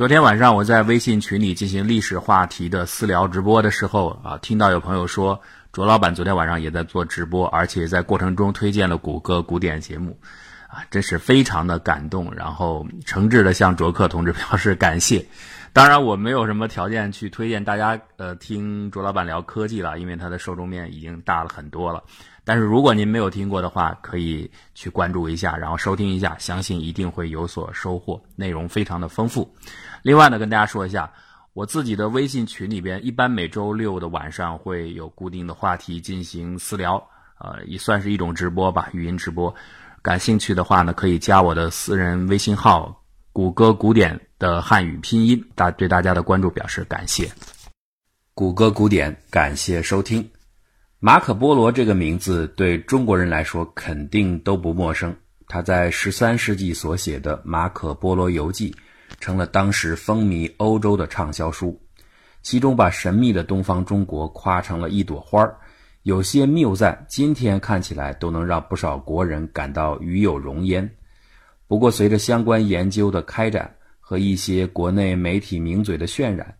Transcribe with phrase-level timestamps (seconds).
[0.00, 5.38] 昨天晚上我在微信群里进行历史话题的私聊直播的时候啊，听到有朋友说
[5.72, 10.18] 卓老板昨天晚上也在做直播，而且在过程中推荐了谷歌古典节目，
[10.68, 15.26] 啊，真是非常的感动，然后诚挚的向卓克同志表示感谢。
[15.74, 22.02] 当然，我没有什么条件去推荐大家呃听卓老板聊科技了，因为他的受众面已经大了很多了。
[22.42, 29.54] 但是如果您没有听过的话，可以去关注一下，然后收听一下，相信一定会有所收获，内容非常的丰富。
[30.02, 31.12] 另外呢，跟大家说一下，
[31.52, 36.96] 我自己的微信群里边，一般每周六的晚上会有固定的话题进行私聊，
[37.38, 39.54] 呃，也算是一种直播吧，语音直播。
[40.02, 43.02] 感兴趣的话呢，可以加我的私人微信号
[43.32, 47.30] “谷歌古典”的汉语拼音，大对大家的关注表示感谢。
[48.32, 50.26] 谷歌古典，感谢收听。
[50.98, 55.14] 马可·波罗这个名字对中国人来说肯定都不陌生。
[55.46, 58.70] 他在十三世纪所写的《马可·波罗游记》
[59.18, 61.80] 成了当时风靡欧洲的畅销书，
[62.42, 65.56] 其中把神秘的东方中国夸成了一朵花儿，
[66.02, 70.88] 有些谬赞，今天看起来都能让不少国人感到与有荣焉。
[71.66, 76.54] 不过，随着相关研究的开展和一些国内媒体名嘴的渲染，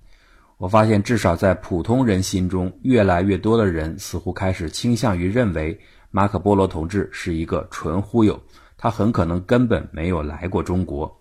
[0.57, 8.41] 我发现，至少在普通人心中，越来越多的人似乎开始倾向于认为马可·波罗同志是一个纯忽悠，
[8.77, 11.21] 他很可能根本没有来过中国。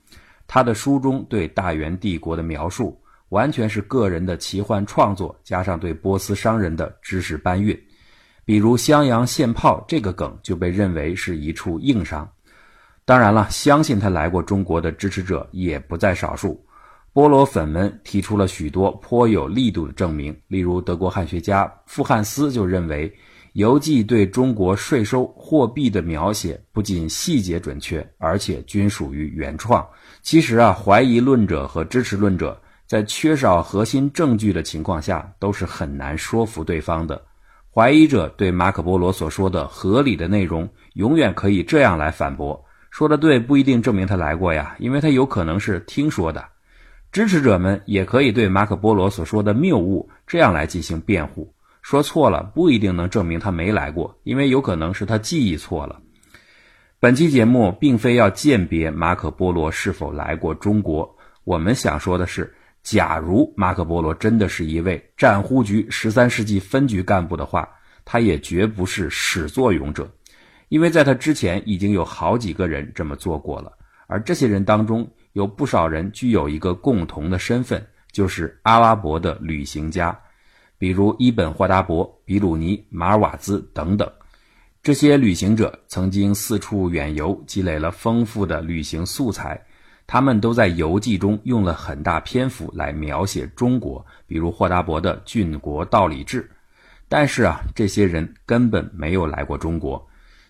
[0.52, 7.80] 他的书中对大元帝国的描述，完全是个人的奇幻创作，加上对波斯商人的知识搬运。
[8.46, 12.28] 比如“襄阳献炮”这个梗，就被认为是一处硬伤。
[13.06, 16.60] 当然了，相信他来过中国的支持者也不在少数。
[17.14, 23.16] 波罗粉们提出了许多颇有力度的证明，例如德国汉学家傅汉斯就认为，
[23.60, 29.86] 游记对中国税收、货币的描写不仅细节准确，而且均属于原创。
[30.22, 37.22] 其实啊，怀疑论者和支持论者在缺少核心证据的情况下，都是很难说服对方的。
[37.70, 46.42] 怀疑者对马可·波罗所说的合理的内容，永远可以这样来反驳：说的对不一定证明他来过呀，因为他有可能是听说的。
[47.12, 56.00] 支持者们也可以对马可·波罗所说的谬误这样来进行辩护：说错了不一定能证明他没来过，因为有可能是他记忆错了。
[57.00, 62.54] 本期节目并非要鉴别马可·波罗是否来过中国，我们想说的是，
[62.84, 67.68] 假如马可·波罗真的是一位战忽局十三世纪分局干部的话，
[68.04, 70.12] 他也绝不是始作俑者，
[70.68, 73.72] 因为在他之前已经有好几个人这么做过了，
[74.08, 75.10] 而这些人当中。
[75.34, 80.20] 有不少人具有一个共同的身份，就是阿拉伯的旅行家，
[80.80, 84.10] 比如伊本·霍达伯、比鲁尼、马尔瓦兹等等。
[84.82, 89.62] 这些旅行者曾经四处远游，积累了丰富的旅行素材。
[90.08, 96.42] 他们都在游记中用了很大篇幅来描写中国，比如霍达伯的《郡国道理志》。
[97.08, 100.04] 但是啊，这些人根本没有来过中国，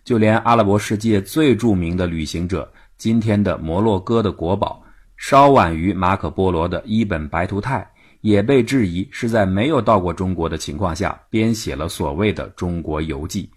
[0.03, 2.71] 就连阿拉伯世界最著名的旅行者。
[2.97, 4.83] 今天的摩洛哥的国宝，
[5.17, 7.89] 稍晚于马可·波罗的伊本·白图泰，
[8.21, 13.49] 也被质疑是在没有到过中国的情况下编写了所谓的中国游记。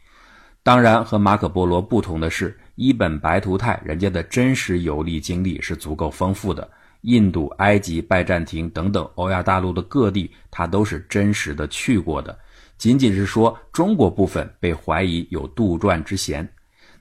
[0.63, 12.39] 当然，和马可·波罗不同的是，伊本·白图泰人家的真实游历经历是足够丰富的，印度、埃及、拜占庭等等欧亚大陆的各地，他都是真实的去过的。
[12.79, 16.49] 仅仅是说中国部分被怀疑有杜撰之嫌。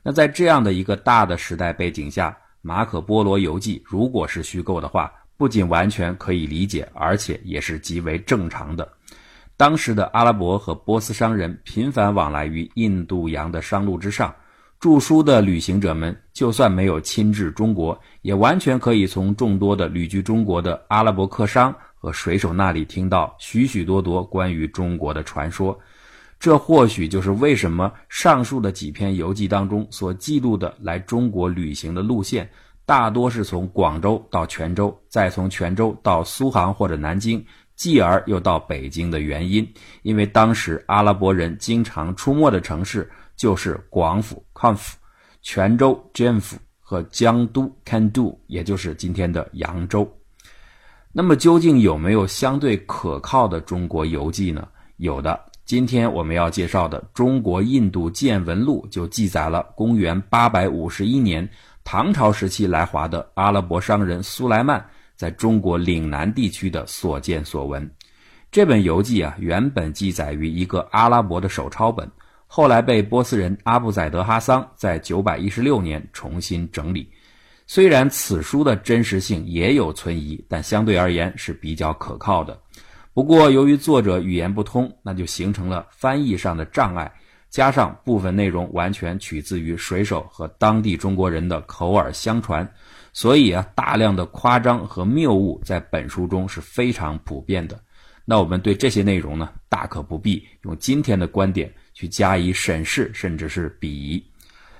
[0.02, 2.30] 那在这样的一个大的时代背景下，
[2.62, 8.90] 《马可·波罗游记》如果是虚构的话，不仅完全可以理解，而且也是极为正常的。
[9.56, 14.34] 当时的阿拉伯和波斯商人频繁往来于印度洋的商路之上，
[14.80, 25.78] 著书的旅行者们就算没有亲至中国，也完全可以从众多的旅居中国的阿拉伯客商和水手那里听到许许多多关于中国的传说。
[26.40, 32.50] 这或许就是为什么上述的几篇游记当中所记录的来中国旅行的路线，
[32.84, 37.44] 大多是从广州到泉州，再从泉州到苏杭或者南京，
[37.76, 39.66] 继而又到北京的原因。
[40.02, 44.94] 因为当时阿拉伯人经常出没的城市就是广府 （Conf）、
[45.42, 50.10] 泉州 （Janf） 和江都 （Kandu），也就是今天的扬州。
[51.12, 54.66] 那么，究竟有没有相对可靠的中国游记呢？
[54.96, 55.38] 有的。
[55.64, 61.48] 今天我们要介绍的《中国印度见闻录》就记载了公元851年
[61.84, 64.84] 唐朝时期来华的阿拉伯商人苏莱曼
[65.16, 67.90] 在中国岭南地区的所见所闻。
[68.50, 72.10] 这本游记啊，原本记载于一个阿拉伯的手抄本，
[72.46, 77.10] 后来被波斯人阿布宰德哈桑在916年重新整理。
[77.66, 82.58] 虽然此书的真实性也有存疑，但相对而言是比较可靠的。
[83.14, 87.10] 不过，由于作者语言不通，那就形成了翻译上的障碍。
[87.52, 92.66] 加上部分内容完全取自于水手和当地中国人的口耳相传，
[93.12, 97.78] 所以啊，大量的夸张和谬误在本书中是非常普遍的。
[98.24, 104.24] 那我们对这些内容呢，大可不必用今天的观点去加以审视，甚至是鄙夷。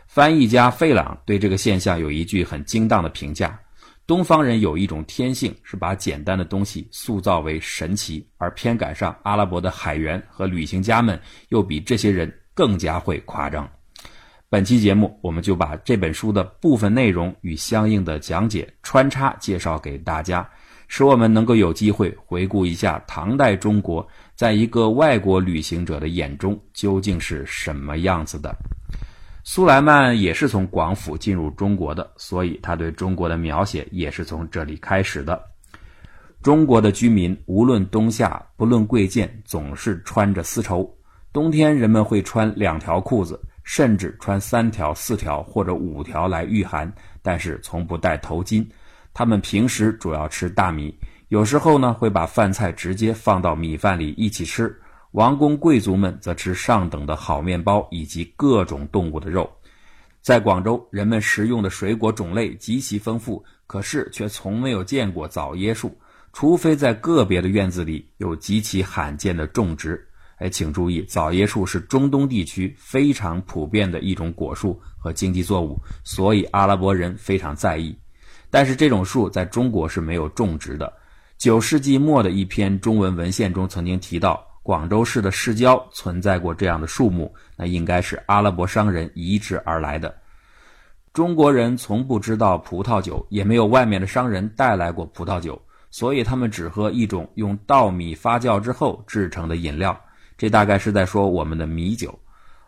[0.07, 3.61] 翻译家费朗对这个现象有一句很精当的评价：
[4.07, 11.21] 东方人有一种天性，是把简单的东西塑造为神奇，而偏赶上阿拉伯的海员和旅行家们
[11.51, 12.33] 又比这些人。
[12.54, 13.69] 更加会夸张。
[14.49, 20.46] 本期节目，我们就把这本书的部分内容与相应的讲解穿插介绍给大家，
[20.88, 28.54] 使我们能够有机会回顾一下唐代中国在一个外国旅行者的眼中究竟是什么样子的。
[29.43, 35.43] 苏莱曼也是从广府进入中国的，所以他对中国的描写也是从这里开始的。
[36.43, 40.94] 中国的居民无论冬夏，不论贵贱，总是穿着丝绸。
[41.32, 46.93] 冬天人们会穿两条裤子，甚至穿三条、四条或者五条来御寒，
[47.23, 48.67] 但是从不戴头巾。
[49.14, 50.94] 他们平时主要吃大米，
[51.29, 54.79] 有时候呢会把饭菜直接放到米饭里一起吃。
[55.12, 59.50] 王公贵族们则吃上等的好面包以及各种动物的肉。
[60.20, 65.96] 在广州，人们食用的水果种类极其丰富，可是却从没有见过枣椰树，
[66.32, 70.06] 除非在个别的院子里有极其罕见的种植。
[70.43, 77.97] 哎，请注意，枣椰树是中东地区非常普遍的一种果树和经济作物，所以阿拉伯人非常在意。
[78.50, 80.93] 但是这种树在中国是没有种植的。
[81.39, 90.12] 九世纪末的一篇中文文献中曾经提到，广州市的市郊存在过这样的树木，那应该是阿拉伯商人移植而来的。
[91.12, 95.61] 中国人从不知道葡萄酒，也没有外面的商人带来过葡萄酒，
[95.93, 99.97] 所以他们只喝一种用稻米发酵之后制成的饮料。
[100.43, 102.19] 这大概是在说我们的米酒。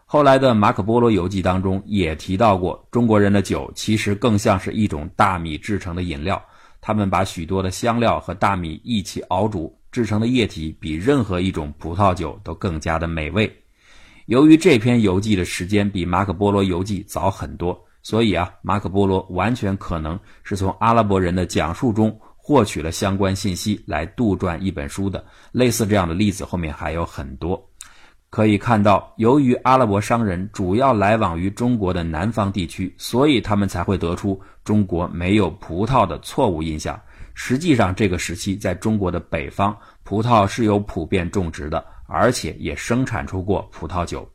[0.06, 6.40] 后来的《马可波罗游记》当中也提到过，中国人的酒其实更像是一种大米制成的饮料。
[6.80, 13.52] 他们把许多的香料和大米一起熬煮，制成的液体比任何一种葡萄酒都更加的美味。
[14.26, 22.16] 由于这篇游记的时间比《马可波罗游记》早很多，所以啊，马可波罗完全可能是从阿拉伯人的讲述中。
[22.46, 27.58] 获取了相关信息来杜撰一本书的类似这样的例子，后面还有很多。
[28.28, 37.00] 可以看到，由于阿拉伯商人主要来往于中国的南方地区，所以他们才会得出中国没有葡萄的错误印象。
[37.32, 44.28] 实际上，这个时期在中国的北方，葡萄是有普遍种植的，而且也生产出过葡萄酒。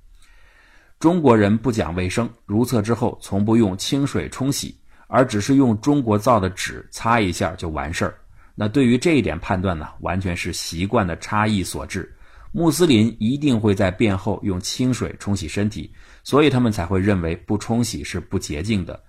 [0.98, 4.79] 中国人不讲卫生，如厕之后从不用清水冲洗。
[5.10, 8.16] 而只是用中国造的纸擦一下就完事儿。
[8.54, 12.10] 那对于这一点判断呢，完全是习惯的差异所致。
[12.52, 15.92] 穆斯林一定会在便后用清水冲洗身体，
[16.24, 19.00] 所以他们才会认为不冲洗是不洁净的。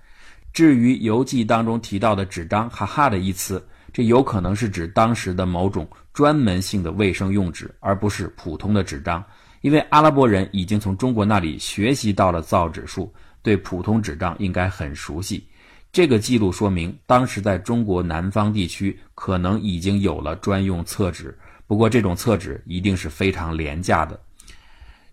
[0.52, 9.24] 至于游记当中提到的纸张“哈哈”的一词，这有可能是指当时的某种专门性的卫生用纸，而不是普通的纸张。
[9.62, 13.12] 因为阿拉伯人已经从中国那里学习到了造纸术，
[13.42, 15.46] 对普通纸张应该很熟悉。
[15.92, 24.18] 这个记录说明，当时在中国南方地区可能已经有了专用厕纸，不过这种厕纸一定是非常廉价的。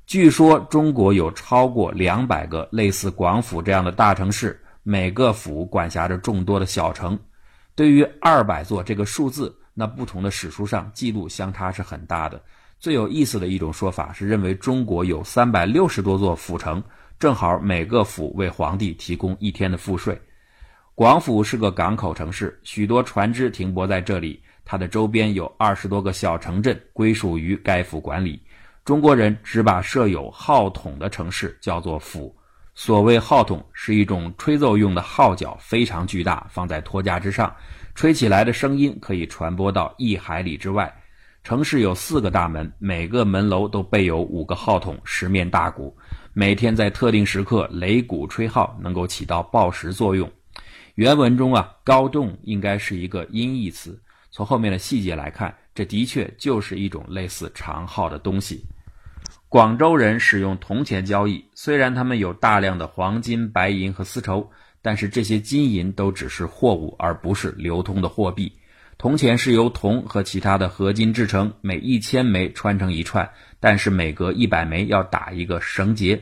[0.06, 7.18] 据说中国有超过两百个类似广府这样的大城市，每个府管辖着众多的小城。
[7.74, 12.40] 对于二百座这个数字，那不同的史书上记录相差是很大的。
[12.80, 16.84] 最有意思的一种说法是认为中国有三百六十多座府城，
[17.18, 20.20] 正好每个府为皇帝提供一天的赋税。
[20.98, 24.42] 广府是个港口城市，许多船只停泊在这里。
[24.66, 28.42] 它的周边有二十多个小城镇，归属于该府管理。
[28.84, 32.36] 中国人只把设有号筒的城市叫做府。
[32.74, 37.56] 所谓号筒，是一种吹奏用的号角，非常巨大，放在托架之上，
[37.94, 40.92] 吹起来的声音可以传播到一海里之外。
[41.44, 45.96] 城市有四个大门，每个门楼都备有五个号筒，十面大鼓，
[46.34, 50.28] 每天在特定时刻擂鼓吹号，能够起到报时作用。
[50.98, 54.02] 原文中啊，高动应该是一个音译词。
[54.32, 58.66] 从后面的细节来看，这的确就是一种类似长号的东西。
[59.48, 64.50] 广州人使用铜钱交易，虽然他们有大量的黄金、白银和丝绸，
[64.82, 68.52] 但是这些金银都只是货物，而不是流通的货币。
[68.98, 76.20] 铜钱是由铜和其他的合金制成，每一千枚穿成一串，但是每隔一百枚要打一个绳结。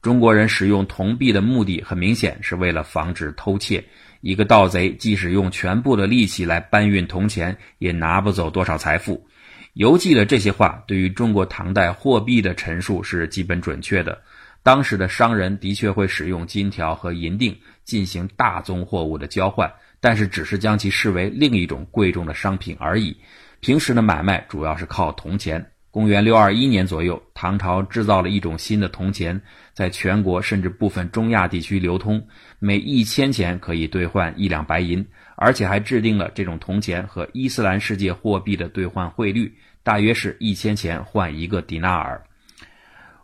[0.00, 3.84] 中国人使用铜币的目的很明显，是为了防止偷窃。
[4.24, 9.28] 一个盗贼即使用全部的力气来搬运铜钱，也拿不走多少财富。
[9.74, 14.22] 游记的这些话对于中国唐代货币的陈述是基本准确的。
[14.62, 17.54] 当时的商人的确会使用金条和银锭
[17.84, 23.14] 进行大宗货物的交换，但是只是将其视为另一种贵重的商品而已。
[23.60, 25.70] 平时的买卖主要是靠铜钱。
[25.94, 29.40] 公元六二一年左右，唐朝制造了一种新的铜钱，
[29.74, 32.26] 在全国甚至部分中亚地区流通，
[32.58, 42.20] 每一千钱可以兑换一两白银，而且还制定了这种铜钱和伊斯兰世界货币的兑换汇率，大约是一千钱换一个迪纳尔。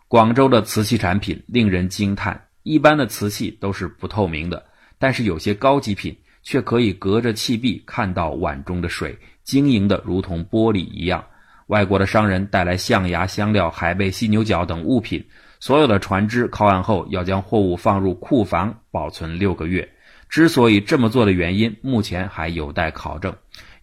[0.07, 4.63] 广州的瓷器产品令人惊叹，一般的瓷器都是不透明的，
[4.97, 11.25] 但是有些高级品却可以隔着器壁看到碗中的水，晶莹的如同玻璃一样。
[11.71, 15.25] 外国的商人带来象牙、香料、海贝、犀牛角等物品，
[15.61, 19.87] 所有的船只靠岸后要将货物放入库房保存六个月。
[20.27, 23.33] 之所以这么做的原因，目前还有待考证。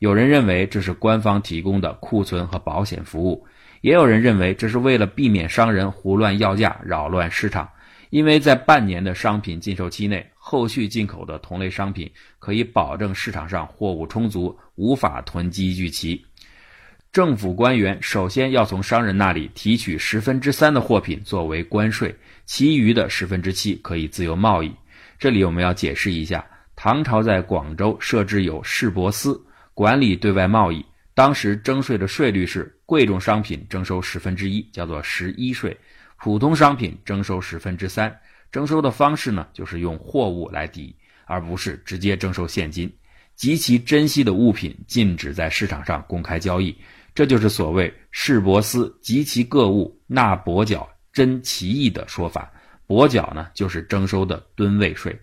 [0.01, 3.47] 有人认为这是官方提供的库存和保险服务，
[3.81, 7.67] 也有人认为这是为了避免商人胡乱要价、扰乱市场。
[8.11, 16.23] 因为在半年的商品禁售期内，后续进口的同类商品可以保证市场上货物充足，无法囤积聚齐。
[17.11, 24.71] 政府官员首先要从商人那里提取十分之三的货品作为关税，其余的十分之七可以自由贸易。
[25.19, 26.45] 这里我们要解释一下，
[26.77, 30.85] 唐朝在广州设置有市舶司，管理对外贸易。
[31.15, 35.73] 当时征税的税率是：贵重商品征收十分之一，叫做十一税；
[36.19, 38.15] 普通商品征收十分之三。
[38.53, 42.93] 征收的方式呢，就是用货物来抵，而不是直接征收现金。
[43.35, 46.77] 极其珍惜的物品禁止在市场上公开交易。
[47.15, 52.51] 这就是所谓“市舶司及其各物纳跛脚，真其意”的说法。
[52.87, 55.19] 跛脚呢，就是征收的吨位税。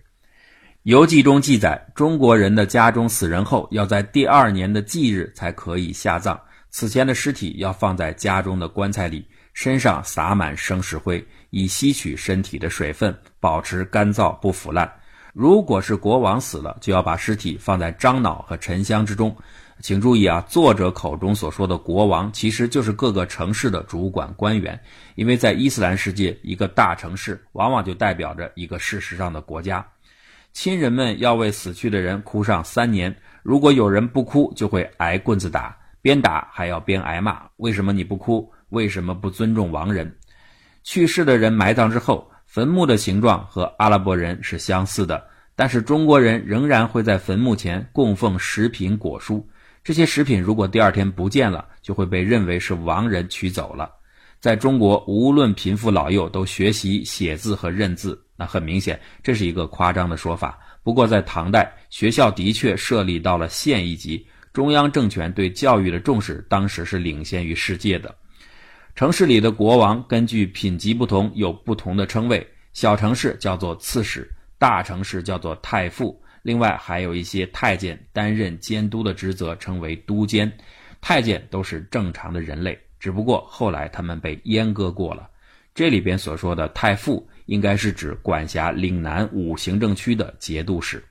[0.82, 6.40] 游记中记载，中国人的家中死人后，要在第二年的忌日才可以下葬。
[6.70, 14.88] 此前的尸体要放在家中的棺材里，身上撒满生石灰，以吸取身体的水分，保持干燥不腐烂。
[15.32, 19.34] 如果是国王死了，就要把尸体放在樟脑和沉香之中。
[19.80, 24.78] 请注意啊，作者口中所说的国王，其实就是各个城市的主管官员。
[25.16, 29.86] 因为在伊斯兰世界，一个大城市往往就代表着一个事实上的国家。
[30.52, 37.42] 亲人们要为死去的人哭上三年，如果有人不哭，就会挨棍子打，边打还要边挨骂。
[37.56, 38.50] 为什么你不哭？
[38.70, 40.10] 为什么不尊重亡人？
[40.82, 45.22] 去世的人埋葬之后，坟墓的形状和阿拉伯人是相似的，
[45.54, 49.44] 但是中国人仍然会在坟墓前供奉食品果蔬。
[49.86, 53.88] 这些食品如果第二天不见了，就会被认为是亡人取走了。
[54.40, 60.58] 在中国，无论贫富老幼都学习写字和认字，那很明显这是一个夸张的说法。
[60.82, 68.12] 不过在唐代，学校的确设立到了县一级，中央政权对教育的重视当时是领先于世界的。
[68.96, 74.28] 城市里的国王根据品级不同有不同的称谓，小城市叫做刺史，
[74.58, 76.20] 大城市叫做太傅。
[76.46, 80.50] 另外还有一些太监担任监督的职责，称为督监。
[81.00, 85.28] 太监都是正常的人类，只不过后来他们被阉割过了。
[85.74, 91.02] 这里边所说的太傅，应该是指管辖岭南五行政区的节度使。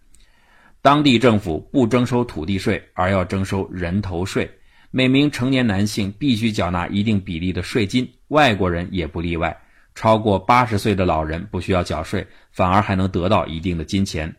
[0.81, 4.49] 当地政府不征收土地税，而要征收人头税。
[4.89, 9.53] 每名成年男性必须缴纳一定比例的税金，外国人也不例外。
[9.95, 14.33] 超过八十岁的老人不需要缴税，反而还能得到一定的金钱。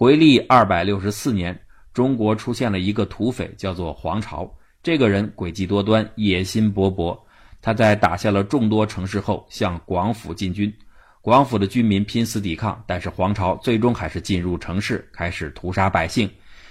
[0.00, 1.60] 回历二百六十四年，
[1.92, 4.48] 中国出现了一个土匪，叫做黄巢。
[4.80, 7.18] 这个人诡计多端，野心勃勃。
[7.60, 10.72] 他在打下了众多城市后，向广府进军。
[11.20, 16.30] 广府的军民拼死抵抗，但是黄巢最终还是进入城市，开始屠杀百姓。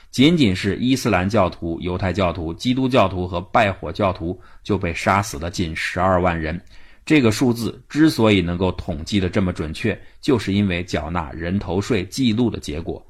[0.09, 6.57] 仅仅是伊斯兰教徒、犹太教徒、基督教徒和拜火教徒就被杀死了近十二万人。
[7.05, 13.05] 这个数字之所以能够统计的这么准确，就是因为缴纳人头税记录的结果。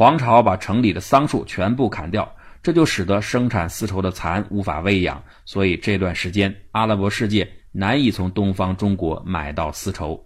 [0.00, 2.26] 黄巢把城里的桑树全部砍掉，
[2.62, 10.18] 这就使得生产丝绸的蚕无法喂养，所以这段时间阿拉伯世界难以从东方中国买到丝绸。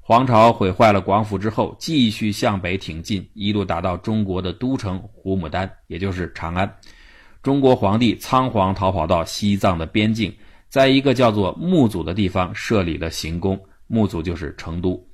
[0.00, 6.74] 黄巢毁坏了广府之后，继续向北挺进，一路打到中国的都城胡牡丹，也就是长安。
[7.42, 10.34] 中国皇帝仓皇逃跑到西藏的边境，
[10.70, 15.06] 在一个叫做木祖的地方设立了行宫，木祖就是成都。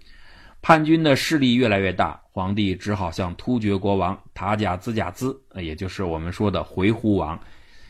[0.60, 7.38] 叛军的势力越来越大，皇帝只好向突厥国王塔贾兹贾兹，也就是我们说的回鹘王，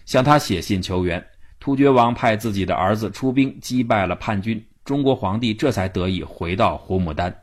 [0.04, 1.24] 向他写信求援。
[1.58, 7.34] 突厥王派自己的儿子出兵击败了叛军，中国皇帝这才得以回到胡牡丹。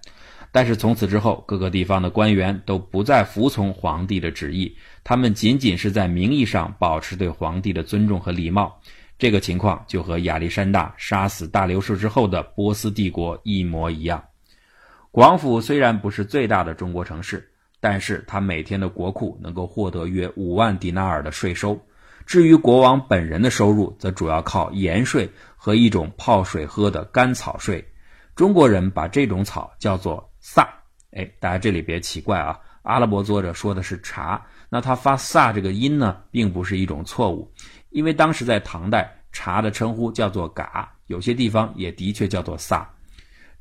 [0.51, 8.79] 但是从此之后，各个地方的官员都不再服从皇帝的旨意，他们仅仅是在名义上保持对皇帝的尊重和礼貌。
[9.17, 14.23] 这个情况就和亚历山大杀死大流士之后的波斯帝国一模一样。
[15.15, 21.79] 广府虽然不是最大的中国城市，但是它每天的国库能够获得约五万迪纳尔的税收。
[22.25, 27.81] 至于国王本人的收入，则主要靠盐税和一种泡水喝的甘草税。
[28.35, 30.67] 中国人把这种草叫做萨。
[31.11, 37.49] 哎，大家这里别奇怪啊，阿拉伯作者说的是茶，那他发萨这个音呢，并不是一种错误。
[37.91, 42.85] 因为当时在唐代，茶的称呼叫做嘎，有些地方也的确叫做萨。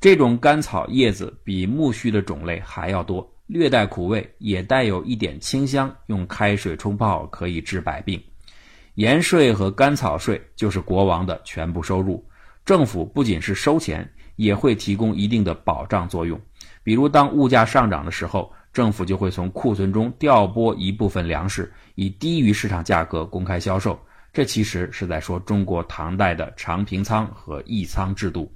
[0.05, 5.91] 这种甘草叶子比苜蓿的种类还要多，略带苦味，也带有一点清香。
[6.05, 8.21] 用开水冲泡可以治百病。
[8.93, 12.23] 盐税和甘草税就是国王的全部收入。
[12.63, 16.39] 政府不仅是收钱，也会提供一定的保障作用。
[16.83, 23.99] 比如，当物价上涨的时候，政府就会从库存中调拨一部分粮食，以低于市场价格公开销售。
[24.31, 28.53] 这其实是在说中国唐代的长平仓和义仓制度。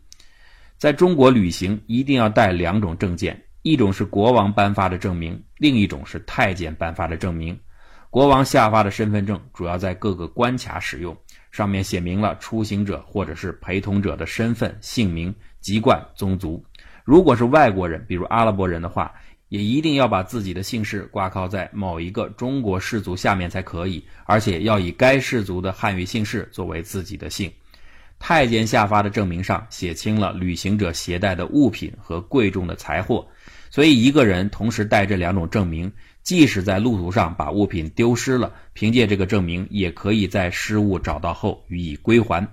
[0.79, 7.59] 在中国旅行一定要带两种证件，一种是国王颁发的证明，另一种是太监颁发的证明。
[8.09, 11.15] 国王下发的身份证主要在各个关卡使用，
[11.51, 16.63] 上面写明了出行者或者是陪同者的身份、姓名、籍贯、宗族。
[17.03, 19.13] 如果是外国人，比如阿拉伯人的话。
[19.49, 27.51] 也一定要把自己的姓氏挂靠在某一个中国氏族下面才可以，而且要以该氏族的汉语姓氏作为自己的姓。
[28.19, 33.25] 太监下发的证明上写清了旅行者携带的物品和贵重的财货，
[33.69, 42.45] 所以一个人同时带这两种证明，即使在路途上把物品丢失了，凭借这个证明也可以在失物找到后予以归还。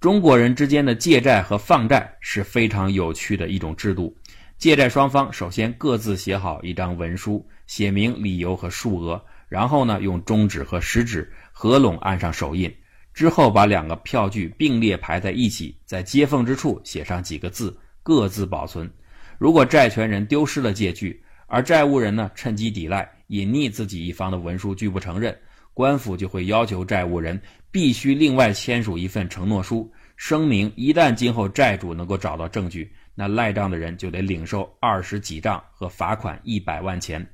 [0.00, 4.16] 中国人之间的借债和放债是非常有趣的一种制度。
[4.58, 12.74] 借债双方首先各自写好一张文书，写明理由和数额，然后呢用中指和食指合拢按上手印，
[13.16, 18.90] 之后把两个票据并列排在一起，在接缝之处写上几个字，各自保存。
[19.38, 25.34] 如果债权人丢失了借据，而债务人呢趁机抵赖，隐匿自己一方的文书拒不承认，
[25.72, 32.92] 官府就会要求债务人必须另外签署一份承诺书，声明一旦今后债主能够找到证据。
[33.14, 37.26] 那赖账的人就得领受二十几账和罚款一百万钱，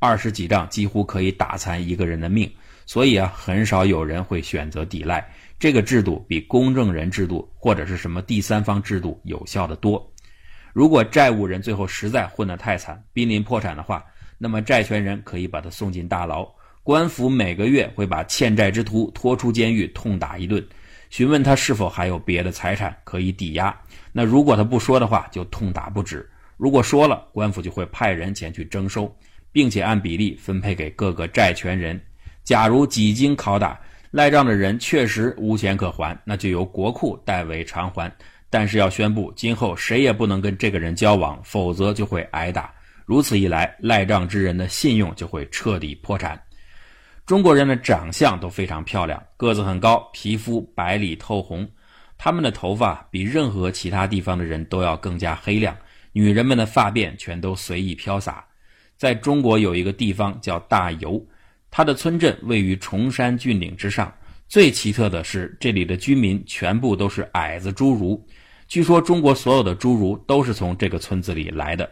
[0.00, 2.50] 二十几账几乎可以打残一个人的命，
[2.88, 5.22] 所以啊，很少有人会选择抵赖。
[5.58, 10.10] 这个制度比公证人制度或者是什么第三方制度有效的多。
[10.72, 14.02] 如果债务人最后实在混得太惨，濒临破产的话，
[14.38, 16.48] 那么债权人可以把他送进大牢，
[16.82, 20.66] 官府每个月会把欠债之徒拖出监狱痛打一顿。
[21.10, 23.78] 询问他是否还有别的财产可以抵押，
[24.12, 26.20] 那如果他不说的话，就痛打不止；
[26.56, 29.14] 如果说了，官府就会派人前去征收，
[29.52, 32.00] 并且按比例分配给各个债权人。
[32.48, 33.78] 假如几经拷打，
[34.10, 38.10] 赖账的人确实无钱可还，那就由国库代为偿还。
[38.48, 42.72] 但是要宣布，今后谁也不能跟这个人交往，否则就会挨打。
[43.04, 46.42] 如此一来，赖账之人的信用就会彻底破产。
[47.26, 51.68] 中国人的长相都非常漂亮，个子很高，皮肤白里透红，
[52.16, 55.76] 他们的头发比任何其他地方的人都要更加黑亮。
[56.12, 58.42] 女人们的发辫全都随意飘洒。
[58.96, 61.22] 在中国有一个地方叫大油，
[61.70, 64.12] 它的村镇位于崇山峻岭之上。
[64.48, 68.26] 最奇特的是，这里的居民全部都是矮子侏儒。
[68.66, 71.90] 据说中国所有的侏儒都是从这个村子里来的。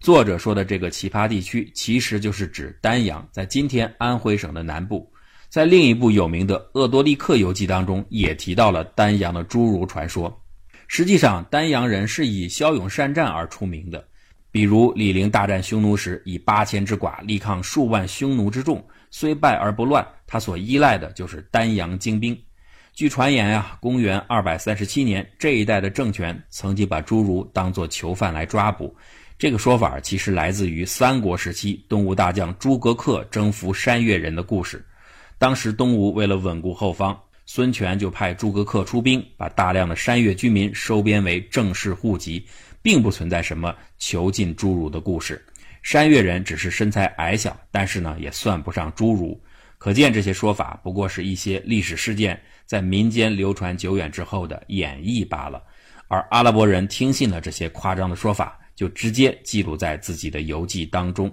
[0.00, 5.08] 作者说的这个奇葩地区，其实就是指丹阳，在今天安徽省的南部。
[5.48, 10.42] 在另一部有名的《鄂多利克游记》当中，也提到了丹阳的侏儒传说。
[10.88, 14.04] 实际上，丹阳人是以骁勇善战而出名的。
[14.50, 20.04] 比如李陵大战匈奴时，以八千之寡力抗数万匈奴之众，虽败而不乱。
[20.26, 22.36] 他所依赖的就是丹阳精兵。
[22.94, 28.94] 据传言呀，公元二百三十七年，这一代的政权曾经把侏儒当作囚犯来抓捕。
[29.38, 34.84] 这个说法其实来自于三国时期东吴大将诸葛恪征服山越人的故事。
[35.38, 42.46] 当时东吴为了稳固后方，孙权就派诸葛恪出兵，把大量的山越居民收编为正式户籍，
[42.80, 45.44] 并不存在什么囚禁侏儒的故事。
[45.82, 49.38] 山越人只是身材矮小，但是呢也算不上侏儒。
[49.78, 55.62] 可见这些说法不过是一些历史事件在民间流传久远之后的演绎罢了。
[56.08, 58.58] 而阿拉伯人听信了这些夸张的说法。
[58.74, 61.30] 就直接记录在自己的游记当中。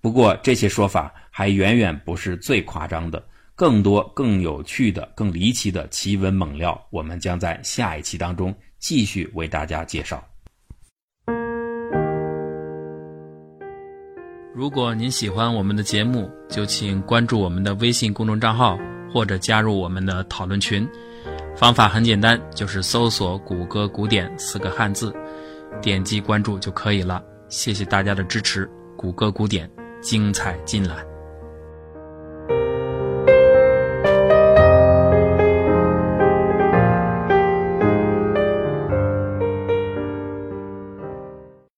[0.00, 3.22] 不过这些说法还远远不是最夸张的，
[3.56, 10.24] 更多更有趣的、更离奇的奇闻猛料，我们将在下一期当中继续为大家介绍。
[14.56, 18.78] 如果您喜欢我们的节目，就请关注我们的微信公众账号，
[19.12, 20.88] 或者加入我们的讨论群。
[21.54, 25.14] 方法很简单，就是搜索“谷歌古典”四个汉字，
[25.82, 27.22] 点击关注就可以了。
[27.50, 28.66] 谢谢大家的支持，
[28.96, 31.15] 谷歌古典精彩尽览。